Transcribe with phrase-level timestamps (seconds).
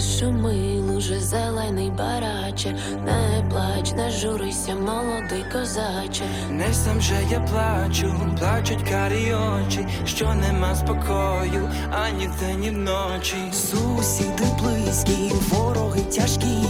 [0.00, 6.24] не шуми, луже зелений бараче, не плач, не журися, молодий козаче.
[6.50, 13.36] Не сам же я плачу, плачуть карі очі, що нема спокою, ані вдень, ні вночі.
[13.52, 16.64] Сусіди близькі, вороги тяжкі,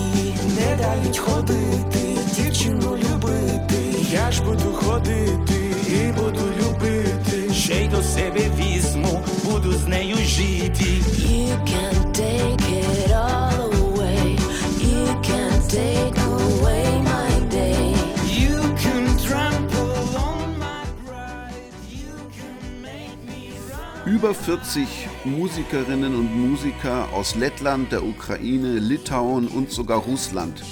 [0.57, 3.81] не дають ходити, дівчину любити.
[4.13, 7.20] Я ж буду ходити і буду любити,
[7.61, 11.03] jeito eu sebevismo, budus nem o jiti.
[11.21, 14.37] You can take it all away,
[14.79, 17.93] you can take away my day.
[18.25, 21.55] You can trample on my pride,
[21.91, 24.07] you can make me run.
[24.07, 24.89] Über 40
[25.25, 30.63] Musikerinnen und Musiker aus Lettland, der Ukraine, Litauen und sogar Russland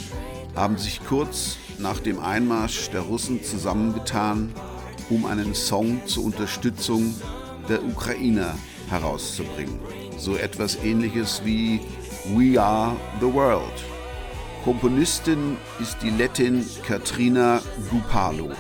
[0.57, 4.55] haben sich kurz nach dem Einmarsch der Russen zusammengetan
[5.10, 7.14] um einen Song zur Unterstützung
[7.70, 8.56] der Ukrainer
[8.90, 9.80] herauszubringen.
[10.18, 11.80] So etwas ähnliches wie
[12.36, 13.84] We Are the World.
[14.64, 18.52] Komponistin ist die Lettin Katrina Gupalo,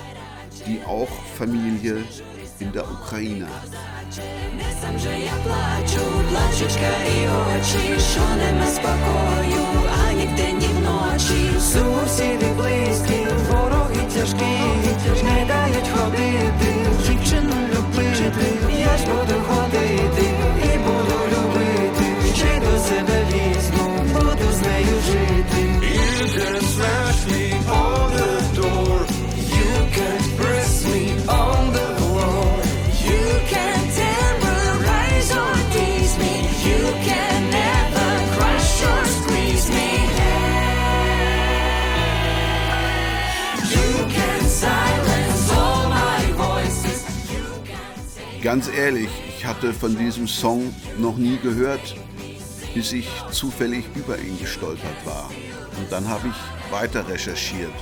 [0.67, 2.03] die auch Familie
[2.59, 3.71] in der Ukraine hat.
[4.57, 5.09] Не сам же
[14.18, 14.44] тяжкі,
[15.24, 16.70] не дають ходити,
[17.06, 18.46] дівчину любити,
[18.78, 20.26] я ж буду ходити
[20.64, 26.67] і буду любити, ще до себе візьму, буду з нею жити.
[48.42, 51.96] Ganz ehrlich, ich hatte von diesem Song noch nie gehört,
[52.72, 55.28] bis ich zufällig über ihn gestolpert war.
[55.76, 57.72] Und dann habe ich weiter recherchiert,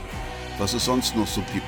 [0.57, 1.65] was es sonst noch so gibt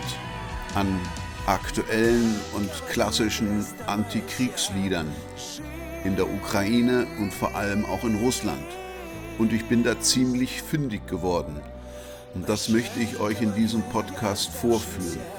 [0.74, 0.98] an
[1.44, 5.12] aktuellen und klassischen Antikriegsliedern
[6.04, 8.66] in der Ukraine und vor allem auch in Russland.
[9.38, 11.60] Und ich bin da ziemlich fündig geworden.
[12.34, 15.37] Und das möchte ich euch in diesem Podcast vorführen.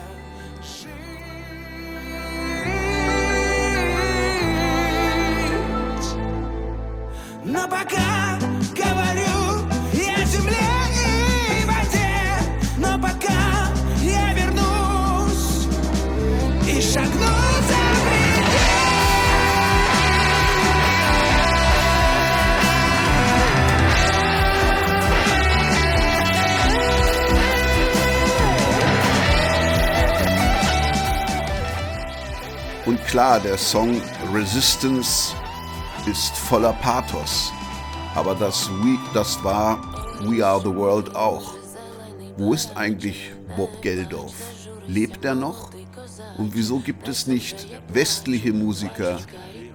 [33.20, 34.02] Klar, der Song
[34.34, 35.36] Resistance
[36.10, 37.52] ist voller Pathos.
[38.16, 39.78] Aber das, We, das war
[40.22, 41.54] We Are the World auch.
[42.38, 44.34] Wo ist eigentlich Bob Geldof?
[44.88, 45.70] Lebt er noch?
[46.38, 49.20] Und wieso gibt es nicht westliche Musiker,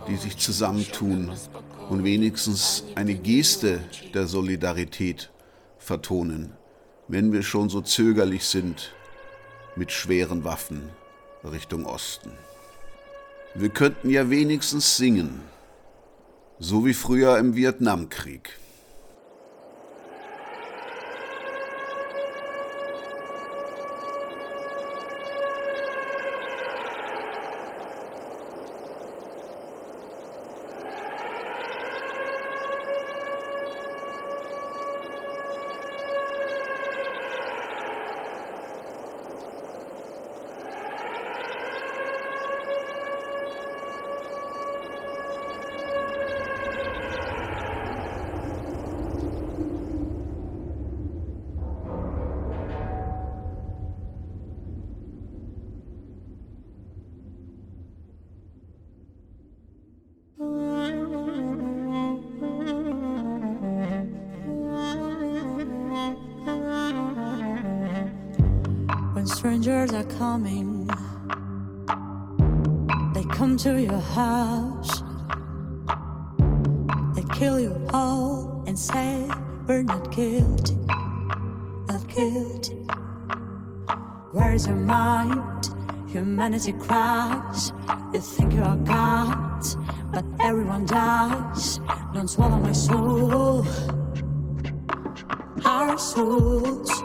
[0.09, 1.31] die sich zusammentun
[1.91, 3.81] und wenigstens eine Geste
[4.15, 5.31] der Solidarität
[5.77, 6.55] vertonen,
[7.09, 8.95] wenn wir schon so zögerlich sind
[9.77, 10.89] mit schweren Waffen
[11.45, 12.33] Richtung Osten?
[13.57, 15.41] Wir könnten ja wenigstens singen,
[16.59, 18.59] so wie früher im Vietnamkrieg.
[69.65, 70.87] Strangers are coming,
[73.15, 75.03] they come to your house.
[77.15, 79.27] They kill you all and say,
[79.67, 80.77] We're not guilty,
[81.89, 82.75] not guilty.
[84.33, 85.71] Where's your mind?
[86.09, 87.73] Humanity cries.
[88.13, 89.65] You think you are God,
[90.13, 91.81] but everyone dies.
[92.13, 93.67] Don't swallow my soul.
[95.65, 97.04] Our souls.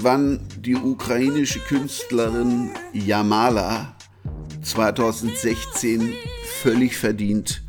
[0.00, 3.94] Gewann die ukrainische Künstlerin Yamala
[4.62, 6.14] 2016
[6.62, 7.62] völlig verdient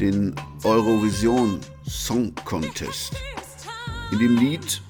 [0.00, 3.12] den Eurovision Song Contest.
[4.10, 4.82] In dem Lied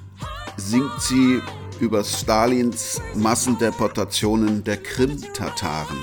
[0.56, 1.42] singt sie
[1.78, 5.98] über Stalins Massendeportationen der Krim-Tataren.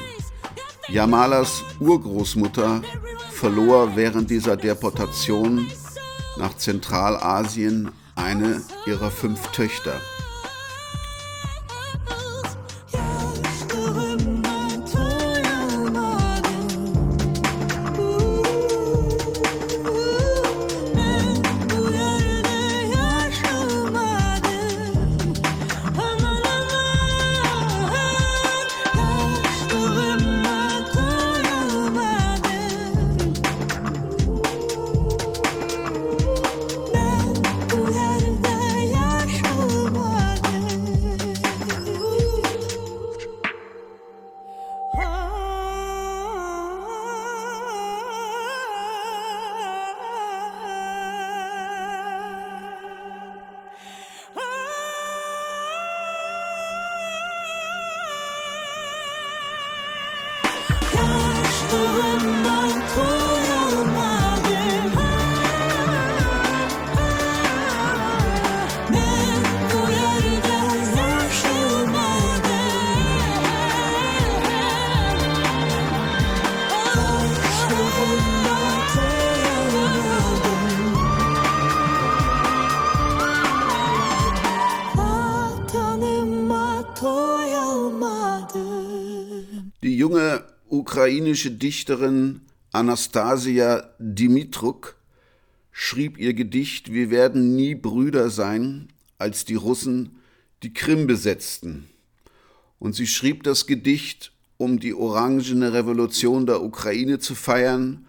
[0.87, 2.83] Jamalas Urgroßmutter
[3.31, 5.65] verlor während dieser Deportation
[6.37, 9.99] nach Zentralasien eine ihrer fünf Töchter.
[90.99, 92.41] Ukrainische Dichterin
[92.73, 94.97] Anastasia Dimitruk
[95.71, 100.19] schrieb ihr Gedicht Wir werden nie Brüder sein, als die Russen
[100.61, 101.87] die Krim besetzten.
[102.79, 108.05] Und sie schrieb das Gedicht, um die orangene Revolution der Ukraine zu feiern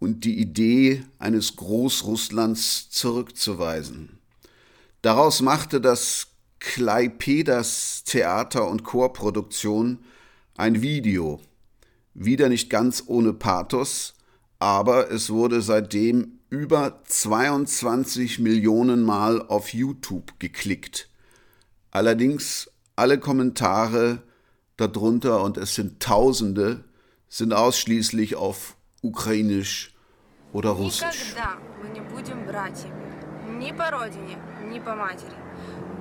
[0.00, 4.18] und die Idee eines Großrusslands zurückzuweisen.
[5.02, 10.00] Daraus machte das Klaipedas Theater- und Chorproduktion
[10.56, 11.40] ein Video,
[12.13, 14.15] wieder nicht ganz ohne Pathos,
[14.59, 21.09] aber es wurde seitdem über 22 Millionen Mal auf YouTube geklickt.
[21.91, 24.23] Allerdings alle Kommentare
[24.77, 26.83] darunter, und es sind Tausende,
[27.29, 29.93] sind ausschließlich auf Ukrainisch
[30.53, 31.35] oder Russisch.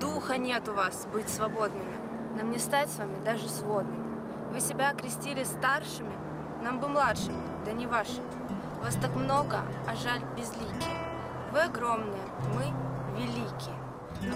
[0.01, 1.97] Духа нет у вас быть свободными.
[2.37, 4.12] Нам не стать с вами даже сводными.
[4.54, 6.14] Вы себя окрестили старшими,
[6.62, 8.22] нам бы младшими, да не вашими.
[8.84, 10.96] Вас так много, а жаль безликие.
[11.52, 12.22] Вы огромные,
[12.54, 12.66] мы
[13.18, 13.76] великие.
[14.22, 14.36] Мы...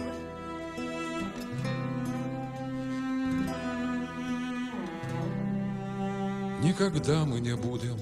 [6.63, 7.97] Никогда мы не будем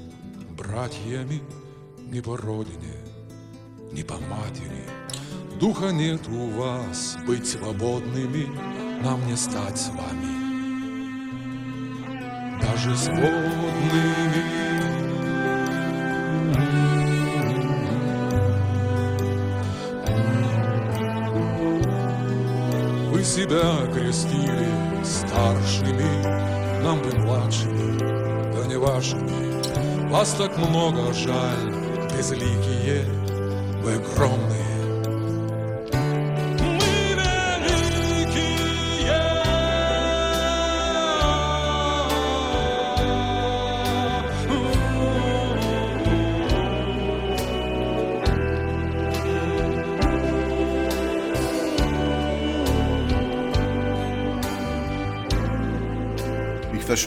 [0.57, 1.41] братьями
[1.97, 2.95] ни по родине,
[3.91, 4.87] ни по матери.
[5.59, 8.47] Духа нет у вас быть свободными,
[9.03, 10.24] нам не стать с вами
[12.75, 14.43] даже сводными.
[23.11, 23.61] Вы себя
[23.93, 24.67] крестили
[25.03, 27.97] старшими, нам бы младшими,
[28.53, 30.09] да не вашими.
[30.09, 31.73] Вас так много жаль,
[32.13, 33.05] безликие,
[33.83, 34.74] вы огромные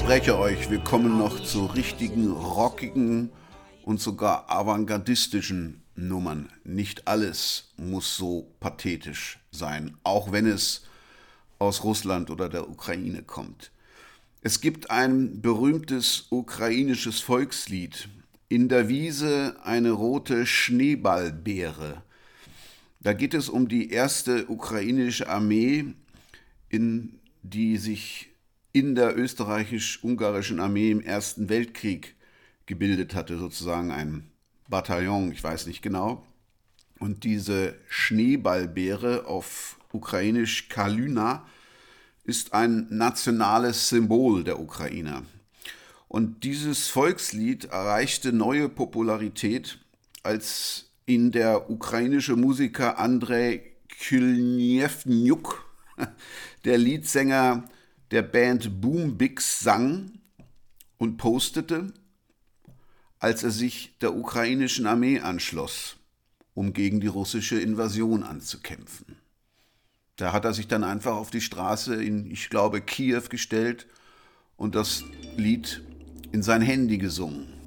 [0.08, 3.28] verspreche euch, wir kommen noch zu richtigen, rockigen
[3.82, 6.48] und sogar avantgardistischen Nummern.
[6.64, 10.86] Nicht alles muss so pathetisch sein, auch wenn es
[11.58, 13.70] aus Russland oder der Ukraine kommt.
[14.40, 18.08] Es gibt ein berühmtes ukrainisches Volkslied,
[18.48, 22.02] In der Wiese eine rote Schneeballbeere.
[23.00, 25.84] Da geht es um die erste ukrainische Armee,
[26.70, 28.27] in die sich
[28.78, 32.14] in der österreichisch-ungarischen Armee im Ersten Weltkrieg
[32.66, 34.30] gebildet hatte, sozusagen ein
[34.68, 36.24] Bataillon, ich weiß nicht genau.
[36.98, 41.46] Und diese Schneeballbeere auf ukrainisch Kalyna
[42.24, 45.22] ist ein nationales Symbol der Ukrainer.
[46.08, 49.78] Und dieses Volkslied erreichte neue Popularität,
[50.22, 55.64] als ihn der ukrainische Musiker Andrei Kylniewniuk,
[56.64, 57.64] der Leadsänger
[58.10, 60.12] der Band Boom Bix, sang
[60.96, 61.92] und postete,
[63.18, 65.96] als er sich der ukrainischen Armee anschloss,
[66.54, 69.16] um gegen die russische Invasion anzukämpfen.
[70.16, 73.86] Da hat er sich dann einfach auf die Straße in, ich glaube, Kiew gestellt
[74.56, 75.04] und das
[75.36, 75.82] Lied
[76.32, 77.57] in sein Handy gesungen.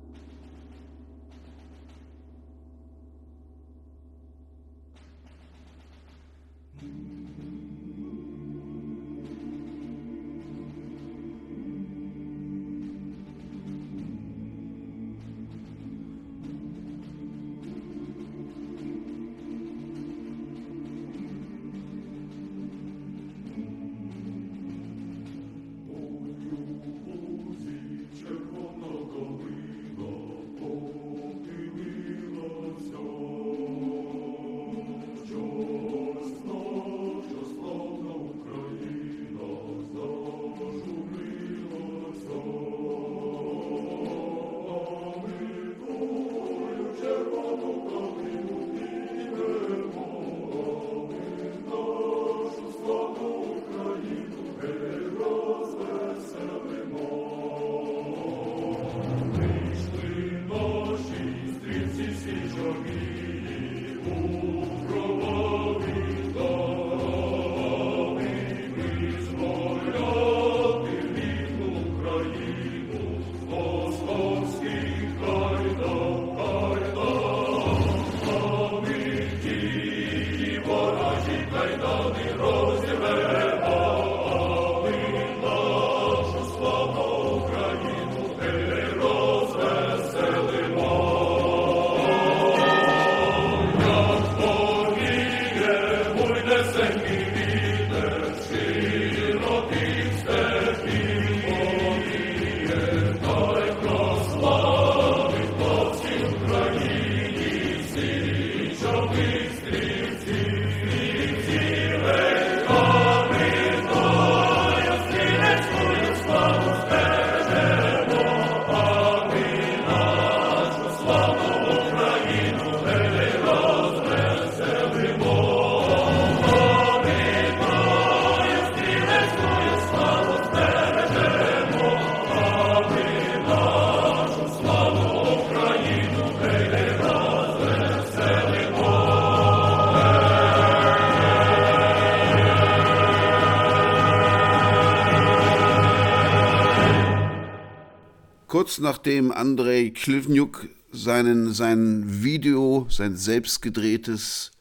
[148.72, 154.52] Kurz nachdem Andrei Klivniuk seinen, sein Video, sein selbstgedrehtes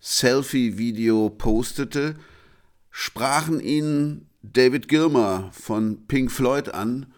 [0.00, 2.14] Selfie-Video postete,
[2.90, 7.12] sprachen ihn David Gilmer von Pink Floyd an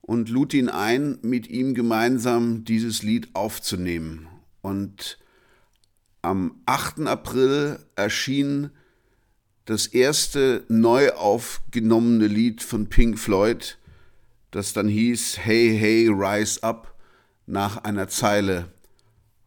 [0.00, 4.26] und lud ihn ein, mit ihm gemeinsam dieses Lied aufzunehmen.
[4.60, 5.18] Und
[6.20, 7.06] am 8.
[7.06, 8.70] April erschien
[9.66, 13.78] das erste neu aufgenommene Lied von Pink Floyd,
[14.52, 16.94] das dann hieß Hey, hey, rise up
[17.46, 18.68] nach einer Zeile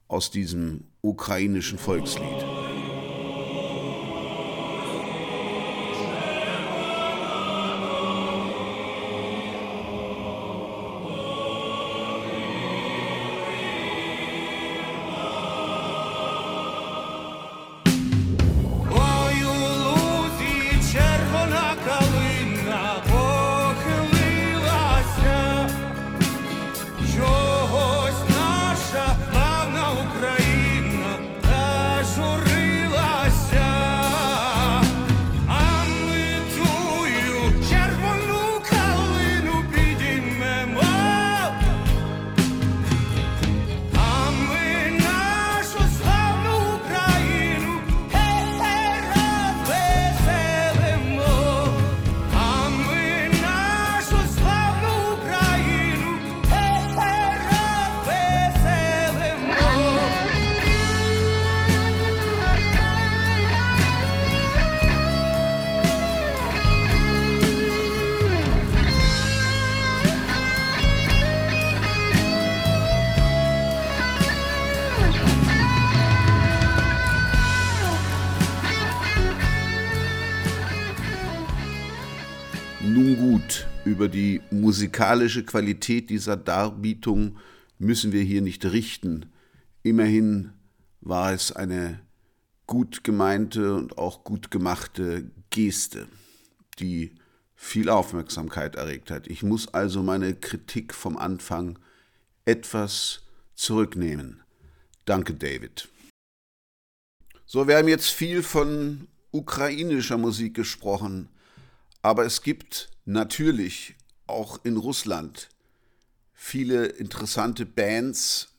[0.10, 2.65] aus diesem ukrainischen Volkslied.
[85.06, 87.38] Musikalische Qualität dieser Darbietung
[87.78, 89.28] müssen wir hier nicht richten.
[89.84, 90.54] Immerhin
[91.02, 92.00] war es eine
[92.66, 96.08] gut gemeinte und auch gut gemachte Geste,
[96.80, 97.14] die
[97.54, 99.28] viel Aufmerksamkeit erregt hat.
[99.28, 101.78] Ich muss also meine Kritik vom Anfang
[102.46, 103.22] etwas
[103.54, 104.42] zurücknehmen.
[105.06, 105.88] Danke, David.
[107.46, 111.30] So, wir haben jetzt viel von ukrainischer Musik gesprochen,
[112.02, 113.95] aber es gibt natürlich
[114.28, 115.50] auch in Russland
[116.36, 118.50] viele interessante Bands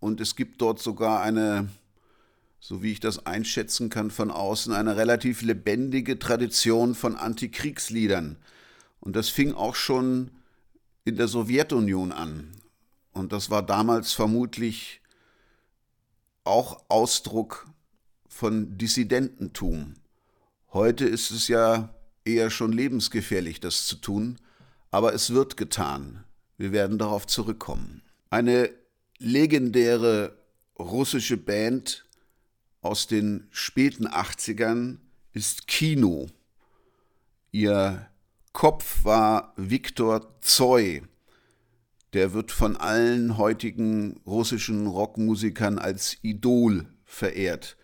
[0.00, 1.68] und es gibt dort sogar eine,
[2.58, 8.36] so wie ich das einschätzen kann von außen, eine relativ lebendige Tradition von Antikriegsliedern.
[9.00, 10.30] Und das fing auch schon
[11.04, 12.50] in der Sowjetunion an.
[13.12, 15.00] Und das war damals vermutlich
[16.44, 17.66] auch Ausdruck
[18.28, 19.94] von Dissidententum.
[20.72, 21.94] Heute ist es ja
[22.24, 24.38] eher schon lebensgefährlich, das zu tun,
[24.90, 26.24] aber es wird getan.
[26.56, 28.02] Wir werden darauf zurückkommen.
[28.28, 28.70] Eine
[29.18, 30.36] legendäre
[30.78, 32.06] russische Band
[32.80, 34.98] aus den späten 80ern
[35.32, 36.28] ist Kino.
[37.52, 38.06] Ihr
[38.52, 41.02] Kopf war Viktor Zoy.
[42.12, 47.76] Der wird von allen heutigen russischen Rockmusikern als Idol verehrt.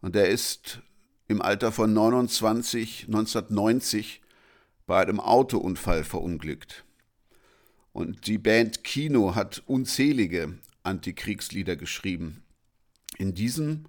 [0.00, 0.80] Und er ist
[1.26, 4.20] im Alter von 29 1990
[4.86, 6.84] bei einem Autounfall verunglückt.
[7.92, 12.42] Und die Band Kino hat unzählige Antikriegslieder geschrieben.
[13.16, 13.84] In diesem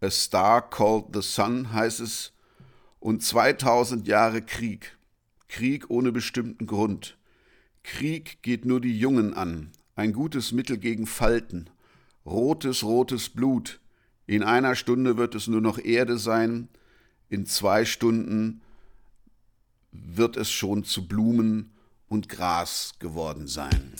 [0.00, 2.32] A Star Called the Sun heißt es,
[3.00, 4.96] und 2000 Jahre Krieg,
[5.48, 7.18] Krieg ohne bestimmten Grund.
[7.82, 11.68] Krieg geht nur die Jungen an, ein gutes Mittel gegen Falten,
[12.24, 13.80] rotes, rotes Blut.
[14.26, 16.68] In einer Stunde wird es nur noch Erde sein,
[17.28, 18.62] in zwei Stunden
[19.94, 21.72] wird es schon zu Blumen
[22.08, 23.92] und Gras geworden sein.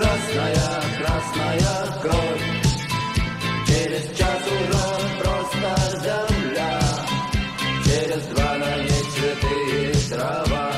[0.00, 2.42] Красная, красная кровь
[3.66, 5.70] Через час уже просто
[6.02, 6.80] земля
[7.84, 10.72] Через два на ней цветы и трава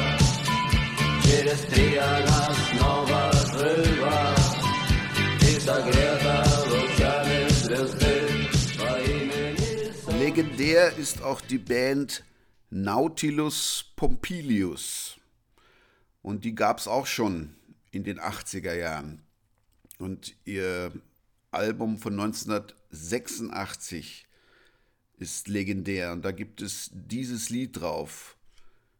[1.24, 4.34] Через три она снова жива
[5.40, 10.18] И согрета лучами звезды По имени Солнце.
[10.18, 12.24] Legendär ist auch die Band
[12.70, 15.16] Nautilus Pompilius.
[16.22, 17.54] Und die gab es auch schon
[17.93, 19.21] in den 80er Jahren.
[19.99, 20.91] Und ihr
[21.51, 24.25] Album von 1986
[25.19, 26.11] ist legendär.
[26.11, 28.35] Und da gibt es dieses Lied drauf.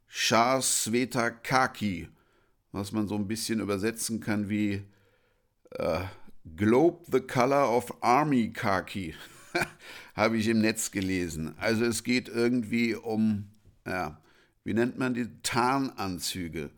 [0.07, 2.07] Shah Sveta Kaki,
[2.71, 4.83] was man so ein bisschen übersetzen kann wie
[5.71, 6.01] äh,
[6.55, 9.15] Globe the Color of Army Khaki.
[10.15, 11.55] Habe ich im Netz gelesen.
[11.57, 13.49] Also es geht irgendwie um,
[13.87, 14.21] ja,
[14.63, 16.69] wie nennt man die Tarnanzüge.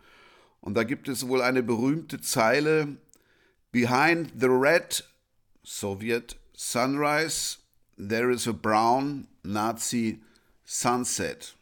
[0.66, 2.98] Und da gibt es wohl eine berühmte Zeile,
[3.72, 5.04] Behind the red
[5.64, 7.58] Soviet sunrise,
[7.98, 10.24] there is a brown Nazi
[10.64, 11.56] sunset.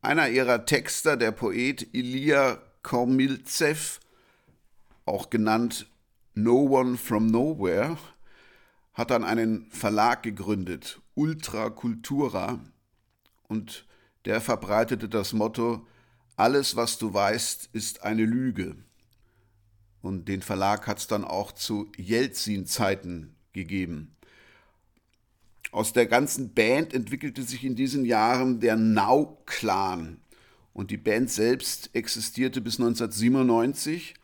[0.00, 3.98] Einer ihrer Texter, der Poet Ilya Kormilzew,
[5.06, 5.86] auch genannt
[6.34, 7.98] No One from Nowhere,
[8.92, 12.60] hat dann einen Verlag gegründet, Ultra Cultura,
[13.48, 13.86] und
[14.24, 15.84] der verbreitete das Motto,
[16.36, 18.76] alles, was du weißt, ist eine Lüge.
[20.02, 24.14] Und den Verlag hat es dann auch zu Jelzin-Zeiten gegeben.
[25.72, 30.20] Aus der ganzen Band entwickelte sich in diesen Jahren der Now-Clan.
[30.72, 34.14] Und die Band selbst existierte bis 1997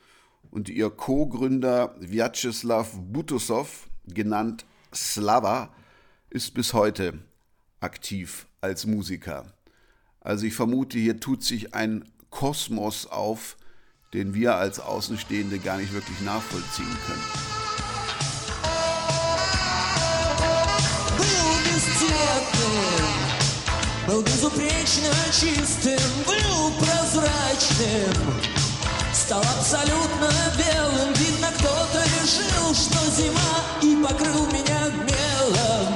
[0.51, 5.73] und ihr Co-Gründer Vyacheslav Butusow, genannt Slava
[6.29, 7.21] ist bis heute
[7.81, 9.47] aktiv als Musiker.
[10.22, 13.58] Also ich vermute, hier tut sich ein Kosmos auf,
[14.14, 17.22] den wir als Außenstehende gar nicht wirklich nachvollziehen können.
[21.18, 21.26] Был
[21.64, 23.06] бесцветным,
[24.08, 28.42] был безупречно чистым, был прозрачным,
[29.14, 31.14] стал абсолютно белым.
[31.14, 35.96] Видно, кто-то решил, что зима и покрыл меня мелом.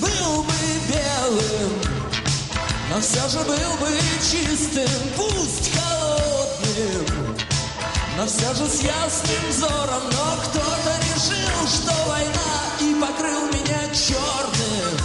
[0.00, 0.52] Был бы
[0.88, 1.83] белым,
[2.95, 7.35] но все же был бы чистым, пусть холодным.
[8.17, 14.95] Но все же с ясным взором Но кто-то решил, что война И покрыл меня черным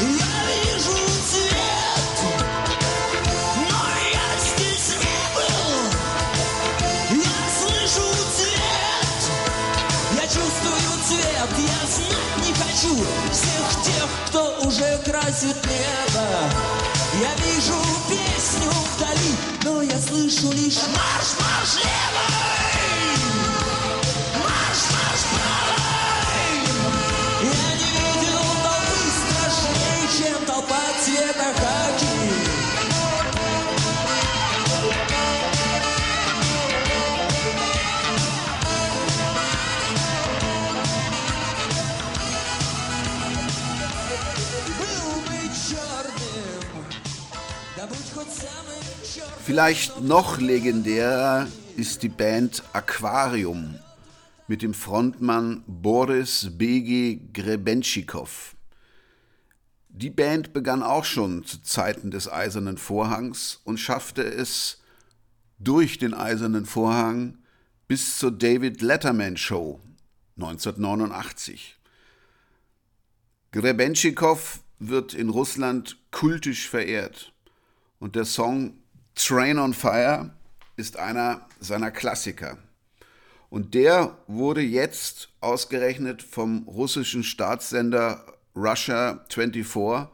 [0.00, 0.96] Я вижу
[1.30, 2.16] цвет
[3.56, 5.70] Но я здесь не был.
[7.24, 9.20] Я слышу цвет
[10.12, 12.94] Я чувствую цвет Я знать не хочу
[13.32, 16.73] Всех тех, кто уже красит небо
[17.24, 17.74] Я вижу
[18.06, 19.34] песню вдали
[19.64, 22.63] Но я слышу лишь марш, марш левой
[49.44, 53.78] Vielleicht noch legendärer ist die Band Aquarium
[54.48, 58.56] mit dem Frontmann Boris BG Grebenschikow.
[59.90, 64.80] Die Band begann auch schon zu Zeiten des Eisernen Vorhangs und schaffte es
[65.58, 67.36] durch den Eisernen Vorhang
[67.86, 69.78] bis zur David Letterman Show
[70.36, 71.76] 1989.
[73.52, 77.34] Grebenschikow wird in Russland kultisch verehrt
[77.98, 78.78] und der Song
[79.14, 80.30] Train on Fire
[80.76, 82.58] ist einer seiner Klassiker.
[83.48, 90.08] Und der wurde jetzt ausgerechnet vom russischen Staatssender Russia 24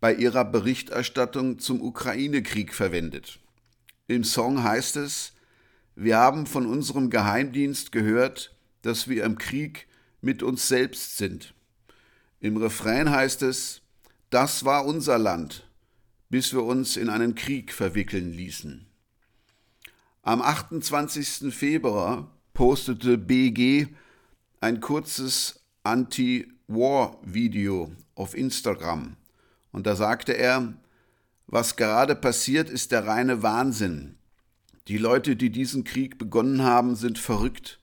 [0.00, 3.40] bei ihrer Berichterstattung zum Ukraine-Krieg verwendet.
[4.08, 5.32] Im Song heißt es,
[5.94, 9.86] wir haben von unserem Geheimdienst gehört, dass wir im Krieg
[10.20, 11.54] mit uns selbst sind.
[12.40, 13.80] Im Refrain heißt es,
[14.28, 15.65] das war unser Land,
[16.28, 18.86] bis wir uns in einen Krieg verwickeln ließen.
[20.22, 21.54] Am 28.
[21.54, 23.88] Februar postete BG
[24.60, 29.16] ein kurzes Anti-War-Video auf Instagram
[29.72, 30.74] und da sagte er,
[31.46, 34.16] was gerade passiert, ist der reine Wahnsinn.
[34.88, 37.80] Die Leute, die diesen Krieg begonnen haben, sind verrückt.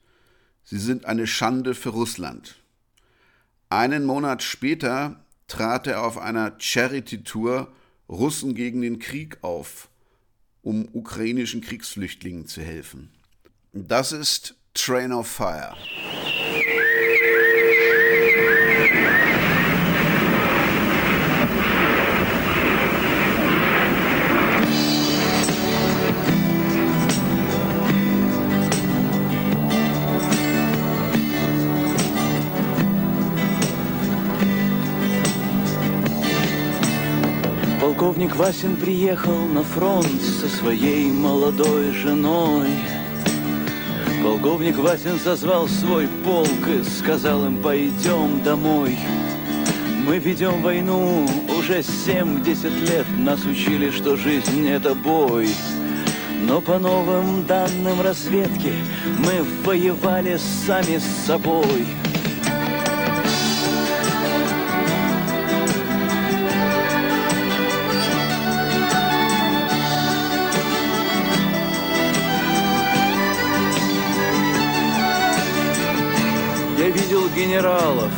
[0.63, 2.55] Sie sind eine Schande für Russland.
[3.69, 7.71] Einen Monat später trat er auf einer Charity-Tour
[8.09, 9.89] Russen gegen den Krieg auf,
[10.61, 13.09] um ukrainischen Kriegsflüchtlingen zu helfen.
[13.73, 15.75] Das ist Train of Fire.
[38.13, 42.69] Полковник Васин приехал на фронт со своей молодой женой.
[44.23, 48.99] Полковник Васин созвал свой полк и сказал им, пойдем домой.
[50.05, 51.25] Мы ведем войну
[51.57, 55.49] уже 70 лет, нас учили, что жизнь это бой.
[56.43, 58.73] Но по новым данным разведки
[59.17, 61.87] мы воевали сами с собой.
[77.43, 78.11] Генералов,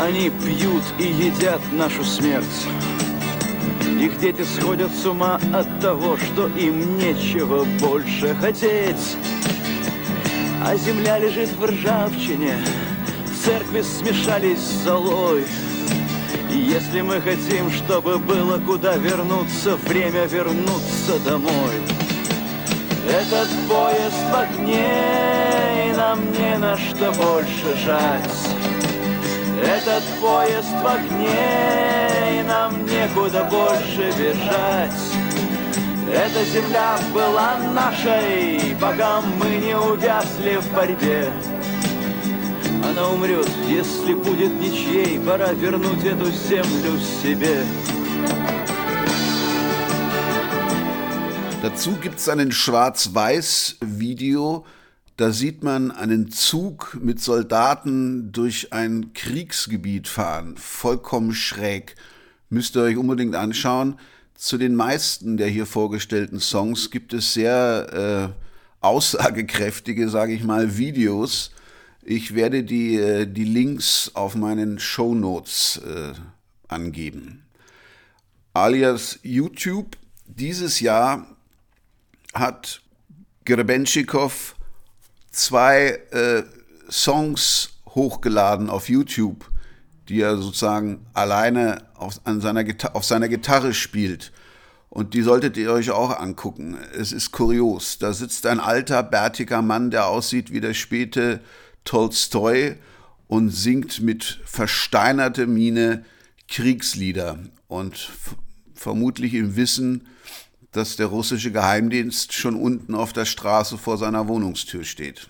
[0.00, 2.66] они пьют и едят нашу смерть.
[4.00, 9.16] Их дети сходят с ума от того, что им нечего больше хотеть.
[10.64, 12.56] А земля лежит в ржавчине,
[13.44, 15.44] церкви смешались с золой.
[16.50, 21.76] И если мы хотим, чтобы было куда вернуться, время вернуться домой.
[23.06, 25.53] Этот поезд в огне,
[26.14, 28.48] нам не на что больше жать.
[29.62, 34.92] Этот поезд в огне, и нам некуда больше бежать.
[36.12, 41.32] Эта земля была нашей, пока мы не увязли в борьбе.
[42.82, 47.64] А рано умрет, если будет ничьей, пора вернуть эту землю себе.
[51.62, 54.64] Dazu gibt es ein Schwarz-Weiß-Video,
[55.16, 60.56] da sieht man einen Zug mit Soldaten durch ein Kriegsgebiet fahren.
[60.56, 61.94] Vollkommen schräg.
[62.50, 63.98] Müsst ihr euch unbedingt anschauen.
[64.34, 70.76] Zu den meisten der hier vorgestellten Songs gibt es sehr äh, aussagekräftige, sage ich mal,
[70.76, 71.52] Videos.
[72.02, 76.12] Ich werde die, äh, die Links auf meinen Show Notes äh,
[76.66, 77.44] angeben.
[78.52, 79.96] Alias YouTube.
[80.26, 81.26] Dieses Jahr
[82.34, 82.82] hat
[83.44, 84.56] Grebenschikow
[85.34, 86.42] zwei äh,
[86.90, 89.50] Songs hochgeladen auf YouTube,
[90.08, 94.32] die er sozusagen alleine auf, an seiner auf seiner Gitarre spielt.
[94.90, 96.78] Und die solltet ihr euch auch angucken.
[96.96, 97.98] Es ist kurios.
[97.98, 101.40] Da sitzt ein alter, bärtiger Mann, der aussieht wie der späte
[101.84, 102.76] Tolstoi
[103.26, 106.04] und singt mit versteinerter Miene
[106.46, 107.38] Kriegslieder.
[107.66, 108.12] Und
[108.74, 110.06] vermutlich im Wissen,
[110.74, 115.28] dass der russische Geheimdienst schon unten auf der Straße vor seiner Wohnungstür steht.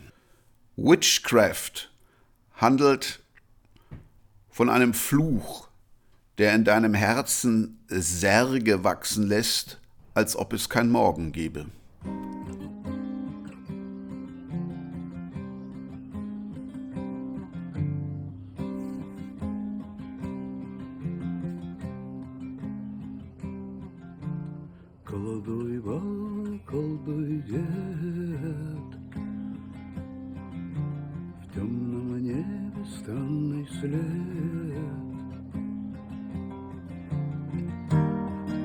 [0.76, 1.90] Witchcraft
[2.54, 3.20] handelt
[4.50, 5.68] von einem Fluch,
[6.38, 9.80] der in deinem Herzen Särge wachsen lässt,
[10.14, 11.66] als ob es kein Morgen gebe.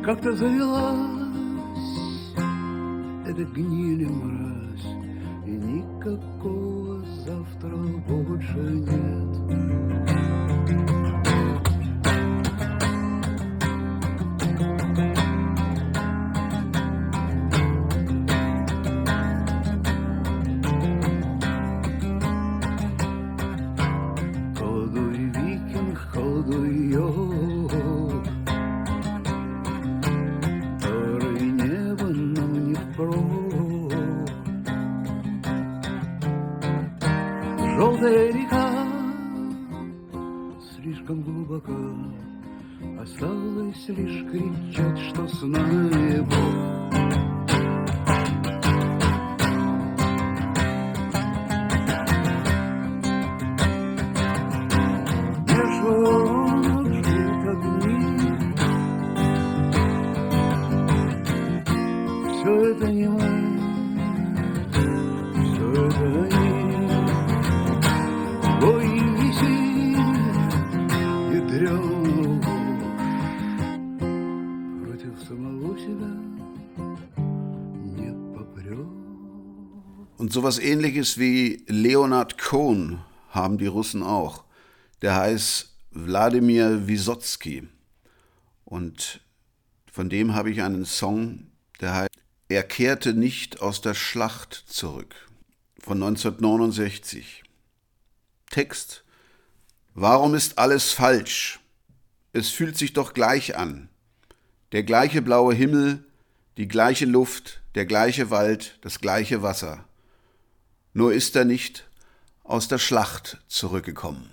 [0.10, 1.30] Как-то завелась
[3.28, 4.88] эта гнили мразь,
[5.46, 9.29] И никакого завтра больше нет.
[80.30, 84.44] Und sowas ähnliches wie Leonard Cohen haben die Russen auch.
[85.02, 87.68] Der heißt Wladimir Wysotsky.
[88.64, 89.22] Und
[89.92, 91.48] von dem habe ich einen Song,
[91.82, 92.12] der heißt
[92.48, 95.16] Er kehrte nicht aus der Schlacht zurück.
[95.80, 97.42] Von 1969.
[98.52, 99.04] Text
[99.96, 101.60] Warum ist alles falsch?
[102.34, 103.90] Es fühlt sich doch gleich an.
[104.74, 106.06] Der gleiche blaue Himmel,
[106.58, 109.89] die gleiche Luft, der gleiche Wald, das gleiche Wasser
[111.00, 111.86] nur ist er nicht
[112.44, 114.26] aus der Schlacht zurückgekommen.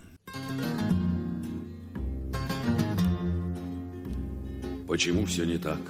[4.88, 5.84] Почему все не так?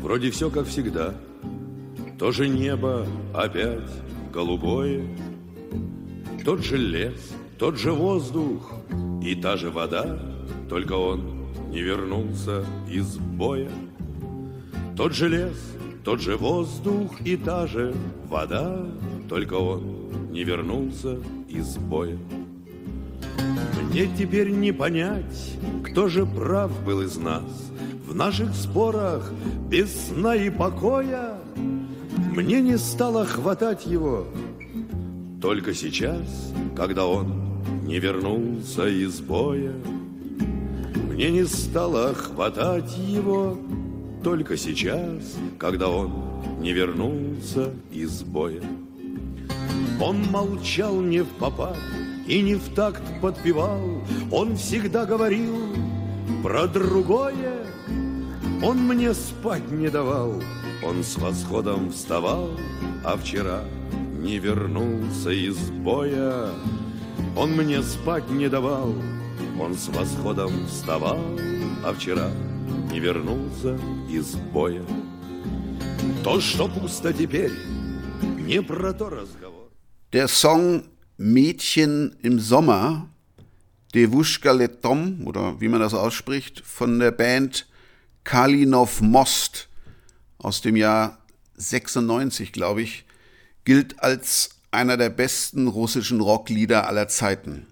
[0.00, 1.14] Вроде все как всегда.
[2.20, 3.90] То же небо опять
[4.32, 5.02] голубое,
[6.44, 7.20] Тот же лес,
[7.58, 8.72] тот же воздух
[9.22, 10.06] и та же вода,
[10.68, 11.20] Только он
[11.72, 13.72] не вернулся из боя.
[14.96, 15.58] Тот же лес,
[16.04, 17.94] тот же воздух и та же
[18.28, 18.86] вода,
[19.28, 22.18] только он не вернулся из боя.
[23.88, 27.44] Мне теперь не понять, кто же прав был из нас
[28.06, 29.32] В наших спорах
[29.70, 31.38] без сна и покоя.
[32.32, 34.26] Мне не стало хватать его
[35.40, 37.32] Только сейчас, когда он
[37.86, 39.74] не вернулся из боя.
[41.12, 43.56] Мне не стало хватать его
[44.24, 46.10] Только сейчас, когда он
[46.58, 48.62] не вернулся из боя.
[50.00, 51.76] Он молчал не в попад
[52.26, 55.54] и не в такт подпевал, Он всегда говорил
[56.42, 57.66] про другое.
[58.62, 60.42] Он мне спать не давал,
[60.82, 62.48] он с восходом вставал,
[63.04, 63.60] А вчера
[64.22, 66.48] не вернулся из боя.
[67.36, 68.94] Он мне спать не давал,
[69.60, 71.20] он с восходом вставал,
[71.84, 72.30] а вчера
[72.91, 73.77] не вернулся
[74.09, 74.85] из боя.
[76.23, 77.51] То, что пусто теперь,
[78.37, 79.69] не про то разговор.
[80.11, 80.85] Der Song
[81.17, 83.09] Mädchen im Sommer,
[83.93, 87.67] Devushka Letom, oder wie man das ausspricht, von der Band
[88.23, 89.69] Kalinov Most
[90.37, 91.19] aus dem Jahr
[91.55, 93.05] 96, glaube ich,
[93.65, 97.67] gilt als einer der besten russischen Rocklieder aller Zeiten.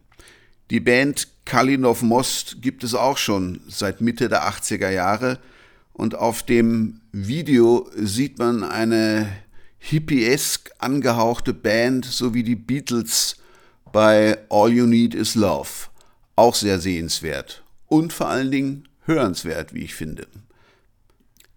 [0.70, 5.39] Die Band Kalinov Most gibt es auch schon seit Mitte der 80er Jahre
[5.93, 9.31] und auf dem Video sieht man eine
[9.79, 13.37] hippiesk angehauchte Band sowie die Beatles
[13.91, 15.69] bei All You Need Is Love.
[16.37, 20.27] Auch sehr sehenswert und vor allen Dingen hörenswert, wie ich finde.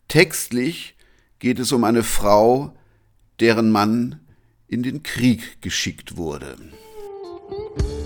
[0.07, 0.95] Textlich
[1.39, 2.75] geht es um eine Frau,
[3.39, 4.19] deren Mann
[4.67, 6.57] in den Krieg geschickt wurde.
[7.49, 8.04] Musik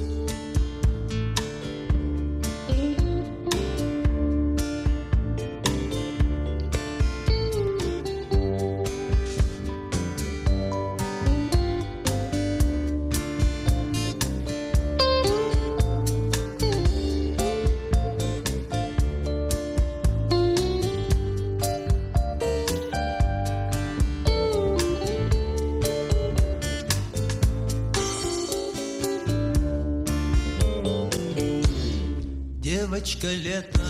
[33.27, 33.88] лето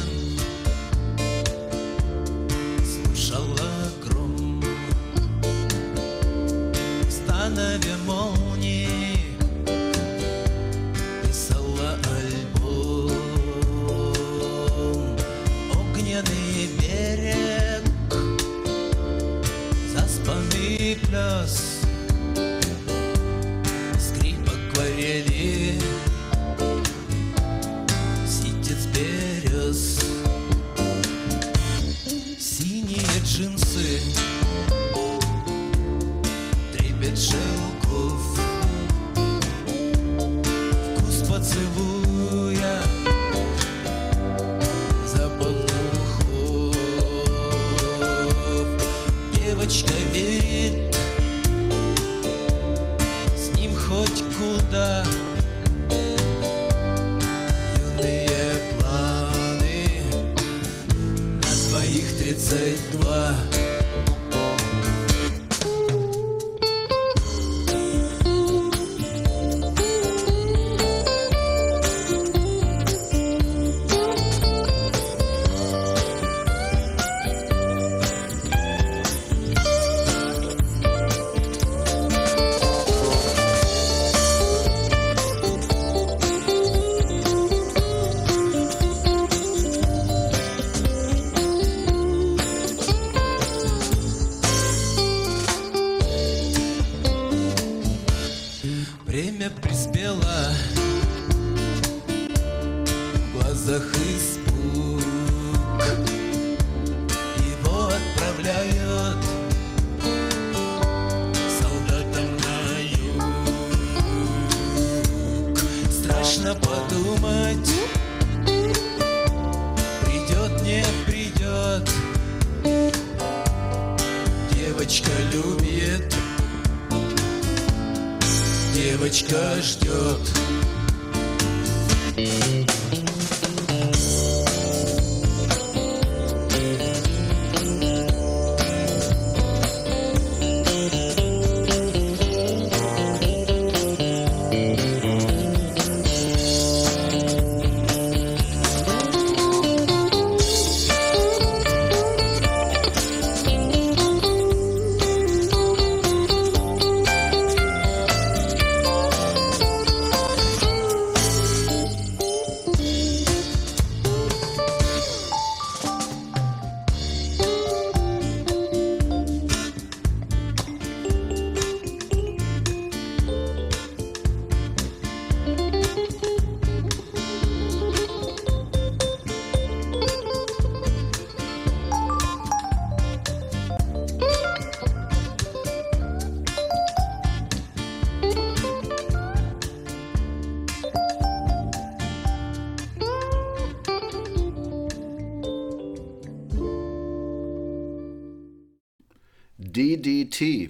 [199.73, 200.69] DDT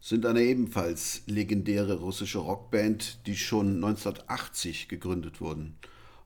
[0.00, 5.76] sind eine ebenfalls legendäre russische Rockband, die schon 1980 gegründet wurden.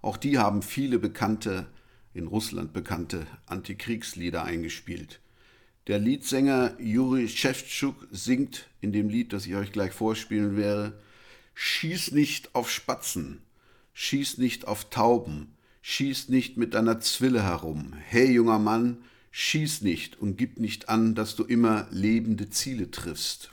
[0.03, 1.67] Auch die haben viele bekannte,
[2.15, 5.21] in Russland bekannte Antikriegslieder eingespielt.
[5.87, 10.99] Der Leadsänger Juri Schewtschuk singt in dem Lied, das ich euch gleich vorspielen werde,
[11.61, 13.43] Schieß nicht auf Spatzen,
[13.93, 17.95] schieß nicht auf Tauben, schieß nicht mit deiner Zwille herum.
[17.95, 18.99] Hey junger Mann,
[19.39, 23.53] schieß nicht und gib nicht an, dass du immer lebende Ziele triffst.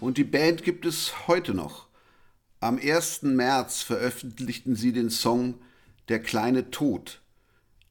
[0.00, 1.88] Und die Band gibt es heute noch.
[2.60, 3.22] Am 1.
[3.22, 5.54] März veröffentlichten sie den Song
[6.08, 7.20] Der kleine Tod.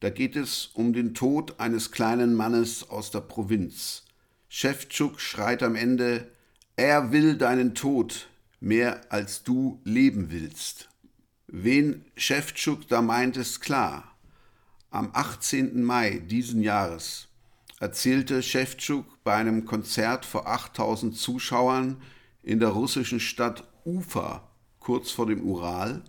[0.00, 4.04] Da geht es um den Tod eines kleinen Mannes aus der Provinz.
[4.48, 6.30] Schewtschuk schreit am Ende,
[6.76, 8.28] er will deinen Tod
[8.60, 10.88] mehr als du leben willst.
[11.46, 14.16] Wen Schewtschuk da meint, ist klar.
[14.90, 15.82] Am 18.
[15.82, 17.27] Mai diesen Jahres
[17.80, 22.02] erzählte Schewtschuk bei einem Konzert vor 8000 Zuschauern
[22.42, 24.48] in der russischen Stadt Ufa,
[24.80, 26.02] kurz vor dem Ural,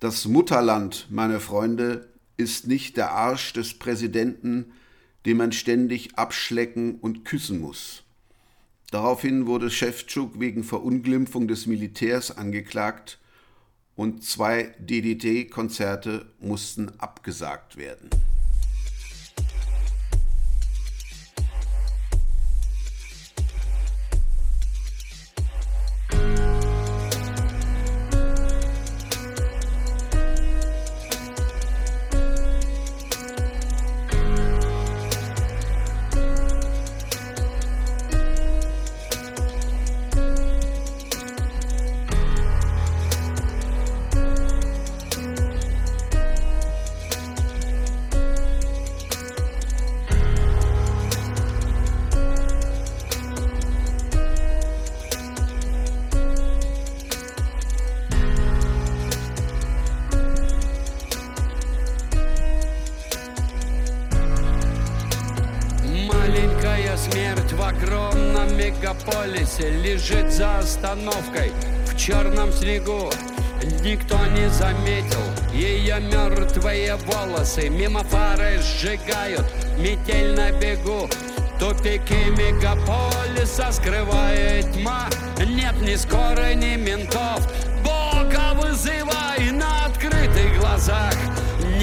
[0.00, 4.72] das Mutterland, meine Freunde, ist nicht der Arsch des Präsidenten,
[5.26, 8.02] den man ständig abschlecken und küssen muss.
[8.90, 13.18] Daraufhin wurde Schewtschuk wegen Verunglimpfung des Militärs angeklagt
[13.94, 18.08] und zwei DDT-Konzerte mussten abgesagt werden.
[26.10, 26.39] Bye.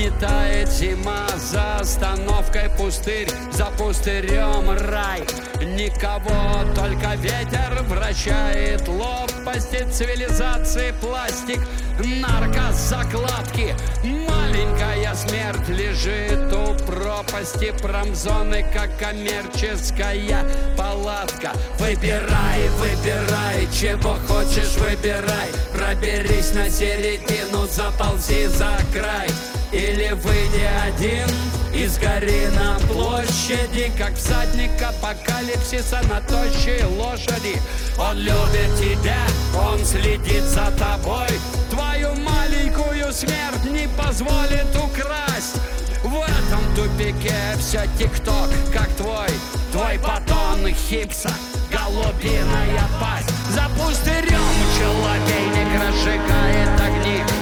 [0.08, 5.22] Не тает зима за остановкой пустырь, за пустырем рай.
[5.62, 11.60] Никого, только ветер вращает лопасти цивилизации пластик,
[12.00, 13.76] наркозакладки.
[14.04, 20.46] Маленькая смерть лежит у пропасти промзоны, как коммерческая
[20.78, 21.52] палатка.
[21.80, 25.50] Выбирай, выбирай, чего хочешь, выбирай.
[25.74, 29.30] Проберись на середину, заползи за край.
[29.72, 31.28] Или выйди один?
[31.74, 37.62] И сгори на площади Как всадник апокалипсиса на тощей лошади.
[38.00, 39.20] Он любит тебя,
[39.56, 41.28] он следит за тобой.
[41.70, 45.58] Твою маленькую смерть не позволит украсть.
[46.04, 49.28] В этом тупике все тикток, как твой.
[49.72, 51.30] Твой батон хипса,
[51.70, 53.30] голубиная пасть.
[53.50, 54.40] За пустырем
[54.78, 57.37] человейник разжигает огни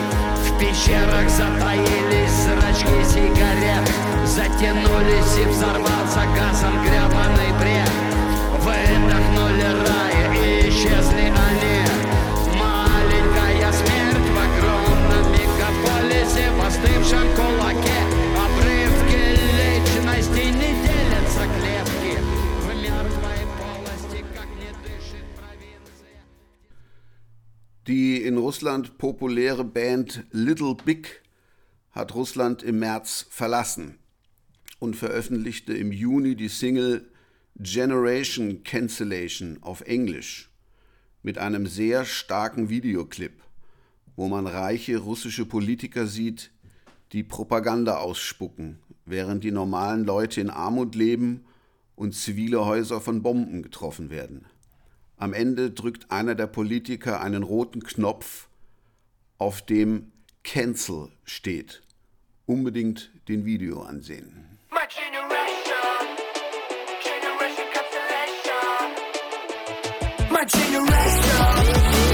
[0.56, 3.92] В пещерах затаились зрачки сигарет.
[4.26, 7.92] Затянулись и взорвался газом гребаный бред.
[8.62, 12.58] Выдохнули рай и исчезли они.
[12.58, 18.05] Маленькая смерть в огромном мегаполисе В остывшем кулаке
[27.88, 31.22] Die in Russland populäre Band Little Big
[31.92, 34.00] hat Russland im März verlassen
[34.80, 37.08] und veröffentlichte im Juni die Single
[37.58, 40.50] Generation Cancellation auf Englisch
[41.22, 43.44] mit einem sehr starken Videoclip,
[44.16, 46.50] wo man reiche russische Politiker sieht,
[47.12, 51.46] die Propaganda ausspucken, während die normalen Leute in Armut leben
[51.96, 54.48] und zivile Häuser von Bomben getroffen werden.
[55.18, 58.50] Am Ende drückt einer der Politiker einen roten Knopf,
[59.38, 60.12] auf dem
[60.44, 61.82] Cancel steht.
[62.46, 64.46] Unbedingt den Video ansehen.
[64.72, 65.36] My generation.
[70.30, 72.05] My generation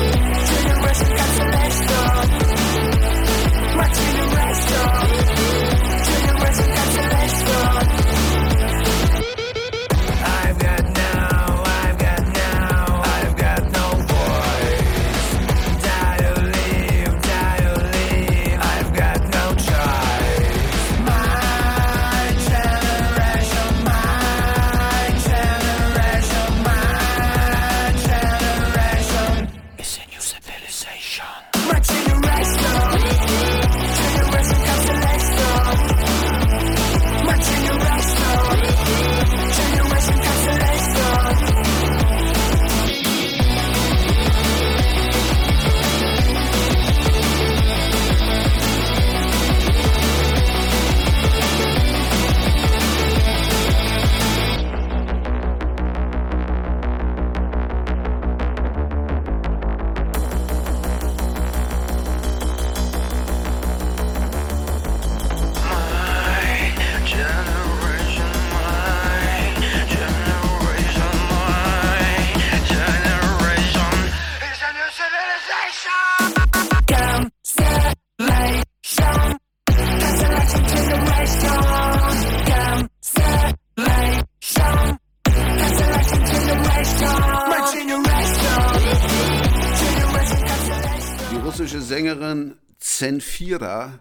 [93.11, 93.99] Zenfira,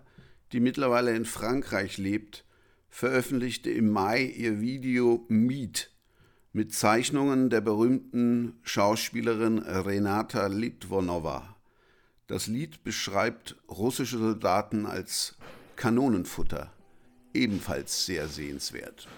[0.53, 2.45] die mittlerweile in Frankreich lebt,
[2.91, 5.91] veröffentlichte im Mai ihr Video Meet
[6.53, 11.57] mit Zeichnungen der berühmten Schauspielerin Renata Litwonova.
[12.29, 15.35] Das Lied beschreibt russische Soldaten als
[15.75, 16.73] Kanonenfutter,
[17.35, 19.09] ebenfalls sehr sehenswert.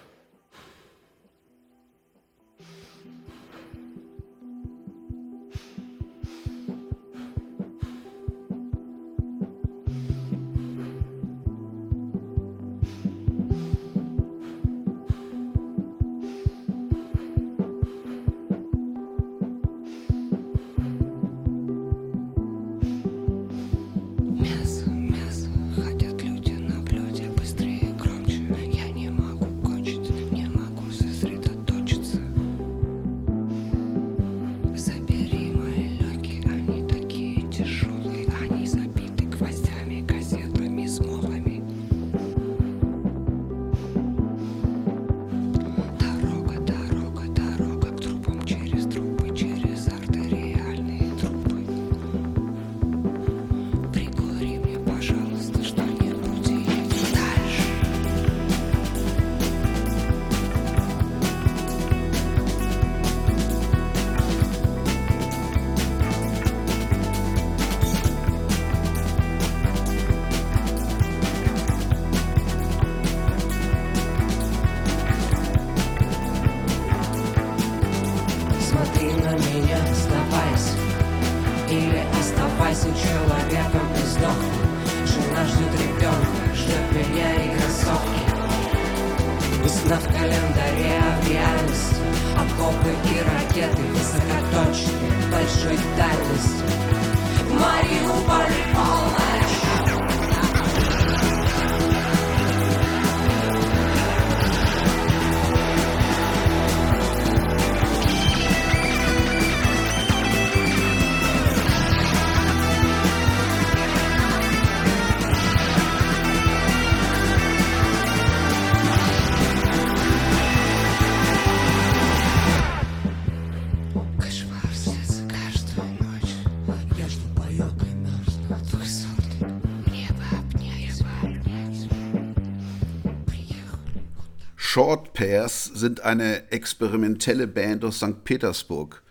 [134.72, 138.24] Short Pairs sind eine experimentelle Band aus St.
[138.24, 139.02] Petersburg.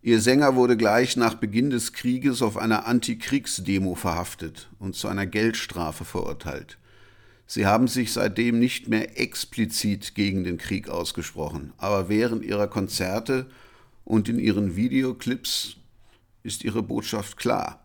[0.00, 5.26] Ihr Sänger wurde gleich nach Beginn des Krieges auf einer Antikriegsdemo verhaftet und zu einer
[5.26, 6.78] Geldstrafe verurteilt.
[7.48, 13.50] Sie haben sich seitdem nicht mehr explizit gegen den Krieg ausgesprochen, aber während ihrer Konzerte
[14.04, 15.78] und in ihren Videoclips
[16.44, 17.84] ist ihre Botschaft klar.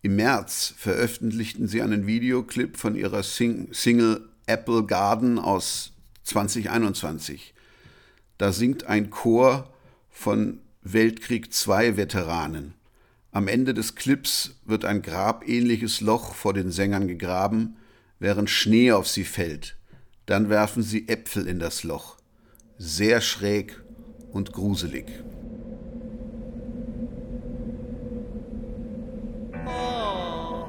[0.00, 5.89] Im März veröffentlichten sie einen Videoclip von ihrer Sing Single Apple Garden aus
[6.22, 7.54] 2021.
[8.38, 9.72] Da singt ein Chor
[10.08, 12.74] von Weltkrieg II-Veteranen.
[13.32, 17.76] Am Ende des Clips wird ein grabähnliches Loch vor den Sängern gegraben,
[18.18, 19.76] während Schnee auf sie fällt.
[20.26, 22.16] Dann werfen sie Äpfel in das Loch.
[22.78, 23.80] Sehr schräg
[24.32, 25.06] und gruselig.
[29.66, 30.64] Oh,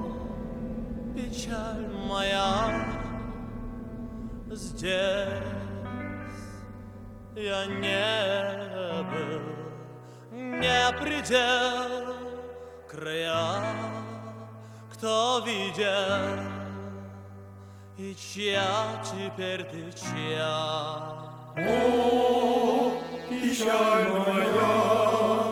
[4.53, 4.91] Здесь
[7.35, 9.41] я не был,
[10.31, 12.15] не предел
[12.89, 13.63] края
[14.93, 16.61] Кто видел
[17.97, 21.29] и чья теперь ты чья.
[21.55, 22.99] О,
[23.29, 25.50] печаль моя,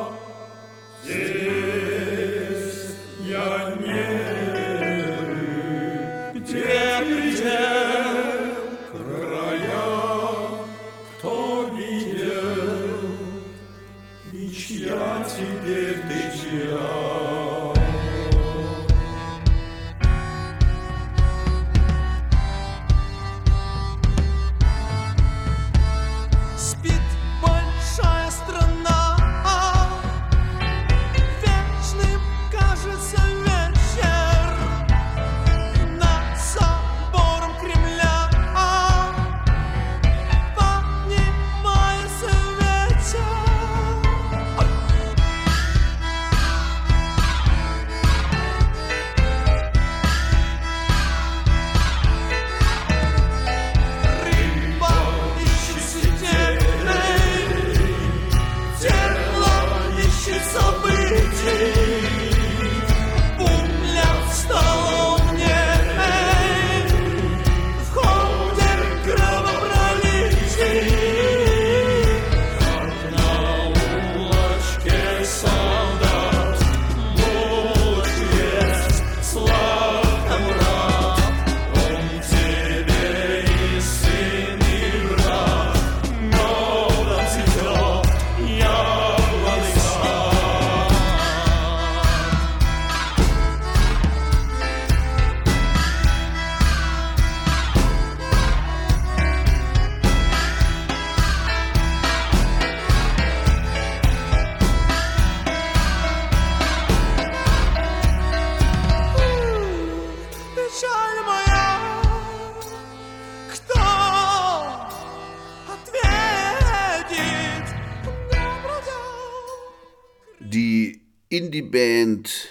[121.59, 122.47] Indie-Band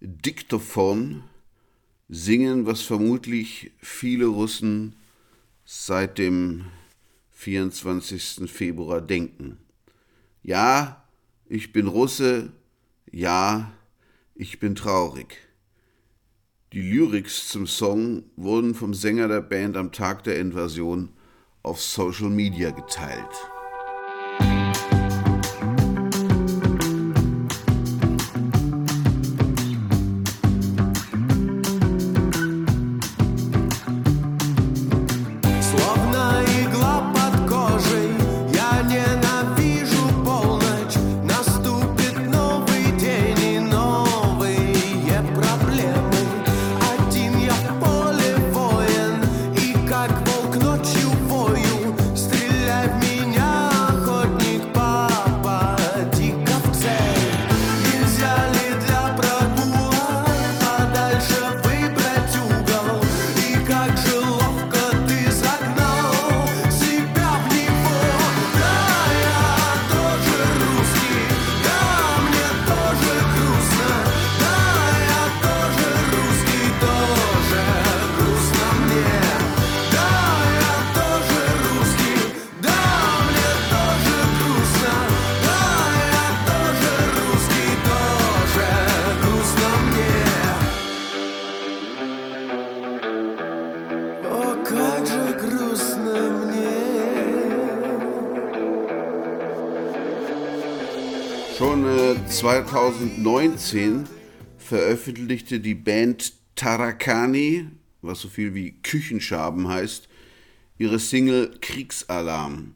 [0.00, 1.24] Diktophon
[2.10, 4.96] singen, was vermutlich viele Russen
[5.64, 6.66] seit dem
[7.30, 8.50] 24.
[8.50, 9.56] Februar denken.
[10.42, 11.06] Ja,
[11.46, 12.52] ich bin Russe,
[13.10, 13.72] ja,
[14.34, 15.38] ich bin traurig.
[16.74, 21.08] Die Lyrics zum Song wurden vom Sänger der Band am Tag der Invasion
[21.62, 23.53] auf Social Media geteilt.
[103.24, 104.04] 2019
[104.58, 107.68] veröffentlichte die Band Tarakani,
[108.02, 110.10] was so viel wie Küchenschaben heißt,
[110.76, 112.74] ihre Single Kriegsalarm.